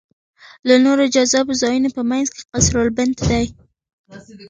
له 0.67 0.75
نورو 0.85 1.03
جذابو 1.15 1.53
ځایونو 1.61 1.89
په 1.97 2.01
منځ 2.09 2.27
کې 2.35 2.41
قصرالبنت 2.53 3.17
دی. 3.29 3.45